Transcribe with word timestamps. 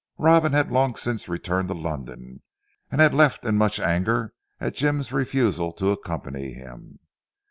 Robin 0.17 0.51
had 0.51 0.71
long 0.71 0.95
since 0.95 1.29
returned 1.29 1.67
to 1.67 1.75
London, 1.75 2.41
and 2.89 2.99
had 3.01 3.13
left 3.13 3.45
in 3.45 3.55
much 3.55 3.79
anger 3.79 4.33
at 4.59 4.73
Jim's 4.73 5.13
refusal 5.13 5.71
to 5.71 5.91
accompany 5.91 6.53
him. 6.53 6.97